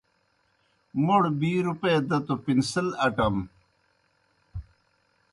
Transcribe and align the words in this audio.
موْڑ 1.05 1.23
بِی 1.39 1.51
روېیئے 1.65 1.93
دہ 2.09 2.17
تو 2.25 2.35
پنسل 2.43 2.87
اٹم۔ 3.05 3.35